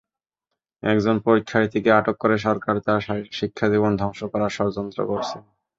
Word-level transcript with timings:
একজন 0.83 1.15
পরীক্ষার্থীকে 1.25 1.89
আটক 1.99 2.15
করে 2.19 2.35
সরকার 2.45 2.75
তার 2.85 2.99
শিক্ষাজীবন 3.31 3.91
ধ্বংস 3.99 4.19
করার 4.31 4.51
ষড়যন্ত্র 4.51 4.99
করছে। 5.09 5.37